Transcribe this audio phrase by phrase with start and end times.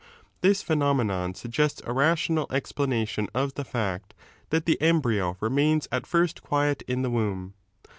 [0.41, 4.15] This phenomenon suggests a rational explanation of the fact
[4.49, 7.53] that the 16 embryo remains at first quiet in the womb.